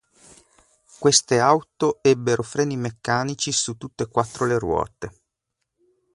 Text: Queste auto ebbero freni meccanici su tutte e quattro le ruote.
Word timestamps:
Queste 0.97 1.39
auto 1.39 1.99
ebbero 2.01 2.41
freni 2.41 2.75
meccanici 2.75 3.51
su 3.51 3.77
tutte 3.77 4.05
e 4.05 4.07
quattro 4.07 4.47
le 4.47 4.57
ruote. 4.57 5.11